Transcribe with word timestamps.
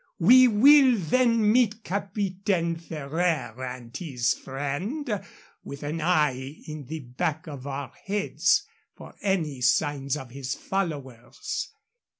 We 0.17 0.47
will 0.47 0.97
then 0.97 1.51
meet 1.51 1.83
Capitaine 1.83 2.75
Ferraire 2.75 3.61
and 3.63 3.95
his 3.95 4.33
friend 4.33 5.23
with 5.63 5.83
an 5.83 6.01
eye 6.01 6.63
in 6.65 6.85
the 6.85 7.01
back 7.01 7.45
of 7.45 7.67
our 7.67 7.93
heads 8.05 8.63
for 8.95 9.13
any 9.21 9.61
signs 9.61 10.17
of 10.17 10.31
his 10.31 10.55
followers." 10.55 11.69